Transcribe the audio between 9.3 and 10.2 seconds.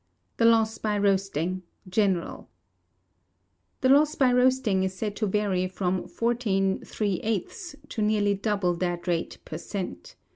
per cent.